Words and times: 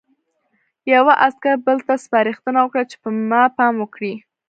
یوه 0.93 1.13
عسکر 1.27 1.55
بل 1.65 1.77
ته 1.87 1.93
سپارښتنه 2.05 2.59
وکړه 2.61 2.83
چې 2.91 2.95
په 3.03 3.09
ما 3.29 3.43
پام 3.57 3.73
وکړي 3.79 4.13